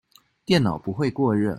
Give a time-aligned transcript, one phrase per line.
[0.47, 1.49] 電腦不會過熱